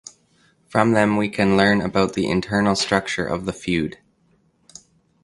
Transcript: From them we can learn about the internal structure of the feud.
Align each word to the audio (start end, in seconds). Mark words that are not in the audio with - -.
From 0.67 0.93
them 0.93 1.15
we 1.15 1.29
can 1.29 1.55
learn 1.55 1.79
about 1.79 2.13
the 2.13 2.27
internal 2.27 2.75
structure 2.75 3.23
of 3.27 3.45
the 3.45 3.53
feud. 3.53 3.99